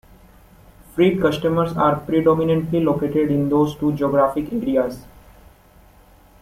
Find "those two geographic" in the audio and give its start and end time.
3.49-4.51